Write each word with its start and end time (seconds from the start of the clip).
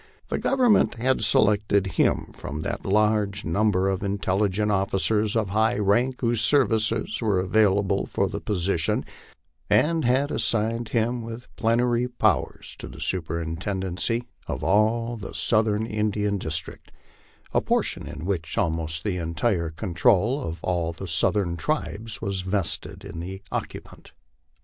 The 0.29 0.39
Government 0.39 0.95
had 0.95 1.23
selected 1.23 1.85
him 1.85 2.31
from 2.33 2.61
the 2.61 2.75
large 2.83 3.45
number 3.45 3.87
of 3.87 4.01
intelligent 4.01 4.71
officers 4.71 5.35
of 5.35 5.49
high 5.49 5.77
rank 5.77 6.21
whose 6.21 6.41
services 6.41 7.21
were 7.21 7.39
available 7.39 8.07
for 8.07 8.27
the 8.27 8.41
position, 8.41 9.05
and 9.69 10.03
had 10.03 10.31
assigned 10.31 10.89
him 10.89 11.21
with 11.21 11.55
plenary 11.55 12.07
powers 12.07 12.75
to 12.79 12.87
the 12.87 12.99
superintenden 12.99 13.97
cy 13.97 14.23
of 14.47 15.21
the 15.21 15.33
Southern 15.33 15.85
Indian 15.85 16.39
District, 16.39 16.91
a 17.53 17.61
position 17.61 18.07
in 18.07 18.25
which 18.25 18.57
almost 18.57 19.03
the 19.03 19.17
entire 19.17 19.69
con 19.69 19.93
trol 19.93 20.43
of 20.43 20.63
all 20.63 20.93
the 20.93 21.07
southern 21.07 21.57
tribes 21.57 22.19
was 22.19 22.41
vested 22.41 23.05
in 23.05 23.19
the 23.19 23.43
occupant. 23.51 24.13